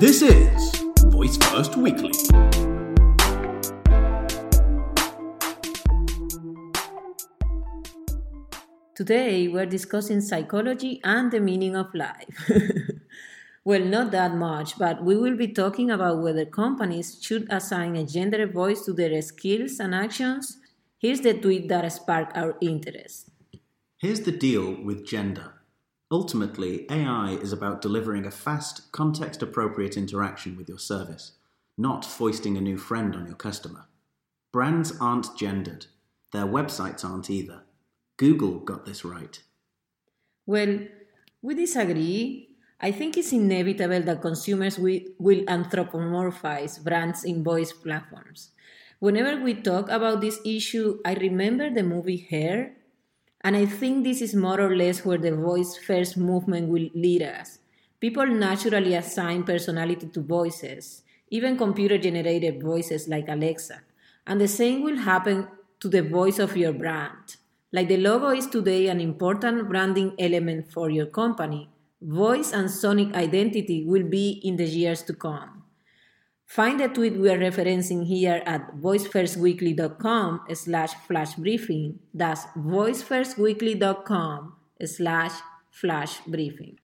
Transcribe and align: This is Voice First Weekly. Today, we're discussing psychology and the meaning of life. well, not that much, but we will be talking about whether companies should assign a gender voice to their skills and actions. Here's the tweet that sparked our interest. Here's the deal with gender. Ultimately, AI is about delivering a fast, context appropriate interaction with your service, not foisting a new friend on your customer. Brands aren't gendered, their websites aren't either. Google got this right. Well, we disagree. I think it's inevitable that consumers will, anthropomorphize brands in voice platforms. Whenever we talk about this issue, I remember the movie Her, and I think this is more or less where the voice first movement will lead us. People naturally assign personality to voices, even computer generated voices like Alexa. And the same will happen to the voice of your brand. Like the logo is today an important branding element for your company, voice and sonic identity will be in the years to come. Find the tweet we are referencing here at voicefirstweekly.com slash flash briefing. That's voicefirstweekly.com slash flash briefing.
This 0.00 0.22
is 0.22 0.76
Voice 1.06 1.36
First 1.38 1.76
Weekly. 1.76 2.12
Today, 8.94 9.48
we're 9.48 9.66
discussing 9.66 10.20
psychology 10.20 11.00
and 11.02 11.32
the 11.32 11.40
meaning 11.40 11.74
of 11.74 11.92
life. 11.94 12.48
well, 13.64 13.82
not 13.82 14.12
that 14.12 14.36
much, 14.36 14.78
but 14.78 15.02
we 15.02 15.16
will 15.16 15.36
be 15.36 15.48
talking 15.48 15.90
about 15.90 16.22
whether 16.22 16.44
companies 16.44 17.18
should 17.20 17.48
assign 17.50 17.96
a 17.96 18.06
gender 18.06 18.46
voice 18.46 18.84
to 18.84 18.92
their 18.92 19.20
skills 19.20 19.80
and 19.80 19.96
actions. 19.96 20.58
Here's 20.98 21.22
the 21.22 21.34
tweet 21.34 21.66
that 21.70 21.90
sparked 21.90 22.36
our 22.36 22.56
interest. 22.60 23.30
Here's 23.96 24.20
the 24.20 24.30
deal 24.30 24.80
with 24.80 25.04
gender. 25.04 25.57
Ultimately, 26.10 26.86
AI 26.90 27.32
is 27.42 27.52
about 27.52 27.82
delivering 27.82 28.24
a 28.24 28.30
fast, 28.30 28.90
context 28.92 29.42
appropriate 29.42 29.96
interaction 29.96 30.56
with 30.56 30.68
your 30.68 30.78
service, 30.78 31.32
not 31.76 32.02
foisting 32.04 32.56
a 32.56 32.62
new 32.62 32.78
friend 32.78 33.14
on 33.14 33.26
your 33.26 33.36
customer. 33.36 33.84
Brands 34.50 34.94
aren't 35.00 35.36
gendered, 35.36 35.86
their 36.32 36.46
websites 36.46 37.04
aren't 37.04 37.28
either. 37.28 37.62
Google 38.16 38.60
got 38.60 38.86
this 38.86 39.04
right. 39.04 39.42
Well, 40.46 40.78
we 41.42 41.54
disagree. 41.54 42.56
I 42.80 42.90
think 42.90 43.18
it's 43.18 43.32
inevitable 43.32 44.00
that 44.02 44.22
consumers 44.22 44.78
will, 44.78 45.00
anthropomorphize 45.44 46.82
brands 46.82 47.24
in 47.24 47.44
voice 47.44 47.72
platforms. 47.72 48.50
Whenever 48.98 49.42
we 49.42 49.54
talk 49.54 49.90
about 49.90 50.22
this 50.22 50.40
issue, 50.44 51.00
I 51.04 51.14
remember 51.14 51.68
the 51.70 51.82
movie 51.82 52.26
Her, 52.30 52.72
and 53.42 53.56
I 53.56 53.66
think 53.66 54.04
this 54.04 54.20
is 54.20 54.34
more 54.34 54.60
or 54.60 54.74
less 54.76 55.04
where 55.04 55.18
the 55.18 55.34
voice 55.34 55.76
first 55.76 56.16
movement 56.16 56.68
will 56.68 56.88
lead 56.94 57.22
us. 57.22 57.58
People 58.00 58.26
naturally 58.26 58.94
assign 58.94 59.44
personality 59.44 60.06
to 60.08 60.20
voices, 60.20 61.02
even 61.30 61.56
computer 61.56 61.98
generated 61.98 62.62
voices 62.62 63.08
like 63.08 63.28
Alexa. 63.28 63.80
And 64.26 64.40
the 64.40 64.48
same 64.48 64.82
will 64.82 64.98
happen 64.98 65.48
to 65.80 65.88
the 65.88 66.02
voice 66.02 66.38
of 66.38 66.56
your 66.56 66.72
brand. 66.72 67.36
Like 67.72 67.88
the 67.88 67.96
logo 67.96 68.30
is 68.30 68.46
today 68.46 68.88
an 68.88 69.00
important 69.00 69.68
branding 69.68 70.14
element 70.18 70.72
for 70.72 70.90
your 70.90 71.06
company, 71.06 71.70
voice 72.00 72.52
and 72.52 72.70
sonic 72.70 73.14
identity 73.14 73.84
will 73.84 74.04
be 74.04 74.40
in 74.42 74.56
the 74.56 74.64
years 74.64 75.02
to 75.02 75.14
come. 75.14 75.57
Find 76.48 76.80
the 76.80 76.88
tweet 76.88 77.18
we 77.18 77.28
are 77.28 77.38
referencing 77.38 78.06
here 78.06 78.42
at 78.46 78.74
voicefirstweekly.com 78.80 80.40
slash 80.54 80.94
flash 81.06 81.34
briefing. 81.34 81.98
That's 82.14 82.46
voicefirstweekly.com 82.56 84.54
slash 84.82 85.32
flash 85.70 86.20
briefing. 86.26 86.76